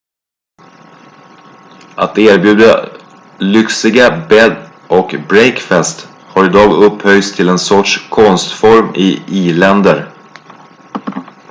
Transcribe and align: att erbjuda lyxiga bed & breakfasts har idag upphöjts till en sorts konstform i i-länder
att 1.95 2.17
erbjuda 2.17 2.89
lyxiga 3.39 4.09
bed 4.29 4.67
& 4.89 5.29
breakfasts 5.29 6.07
har 6.23 6.45
idag 6.45 6.83
upphöjts 6.83 7.35
till 7.35 7.49
en 7.49 7.59
sorts 7.59 8.09
konstform 8.09 8.95
i 8.95 9.21
i-länder 9.27 10.11